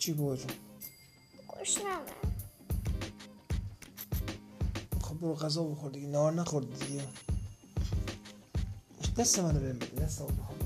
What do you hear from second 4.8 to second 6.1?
خب برو غذا بخور دیگه.